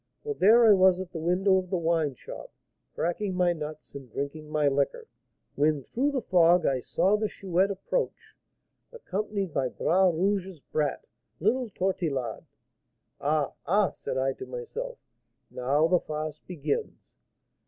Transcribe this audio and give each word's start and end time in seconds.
Well, 0.23 0.33
there 0.33 0.65
I 0.65 0.73
was 0.73 0.99
at 0.99 1.11
the 1.11 1.19
window 1.19 1.57
of 1.59 1.69
the 1.69 1.77
wine 1.77 2.15
shop, 2.15 2.51
cracking 2.95 3.35
my 3.35 3.53
nuts 3.53 3.93
and 3.93 4.09
drinking 4.11 4.49
my 4.49 4.67
liquor, 4.67 5.07
when, 5.53 5.83
through 5.83 6.09
the 6.09 6.23
fog, 6.23 6.65
I 6.65 6.79
saw 6.79 7.15
the 7.15 7.29
Chouette 7.29 7.69
approach, 7.69 8.35
accompanied 8.91 9.53
by 9.53 9.69
Bras 9.69 10.11
Rouge's 10.11 10.59
brat, 10.59 11.05
little 11.39 11.69
Tortillard. 11.69 12.45
'Ah, 13.19 13.51
ah!' 13.67 13.91
said 13.91 14.17
I 14.17 14.33
to 14.33 14.47
myself, 14.47 14.97
'now 15.51 15.87
the 15.87 15.99
farce 15.99 16.39
begins!' 16.47 17.13